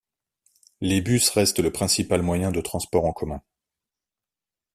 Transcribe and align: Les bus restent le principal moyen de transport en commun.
Les 0.79 0.99
bus 0.99 1.29
restent 1.29 1.59
le 1.59 1.71
principal 1.71 2.23
moyen 2.23 2.51
de 2.51 2.59
transport 2.59 3.05
en 3.05 3.13
commun. 3.13 3.39